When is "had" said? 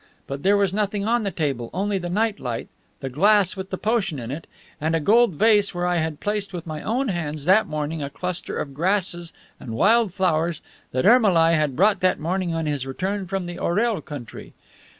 5.97-6.19, 11.53-11.75